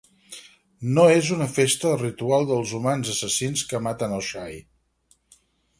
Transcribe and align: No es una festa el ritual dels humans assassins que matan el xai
No 0.95 1.03
es 1.17 1.29
una 1.35 1.47
festa 1.57 1.89
el 1.91 1.99
ritual 2.05 2.49
dels 2.53 2.73
humans 2.79 3.13
assassins 3.15 3.67
que 3.73 3.85
matan 3.89 4.19
el 4.19 4.29
xai 4.31 4.61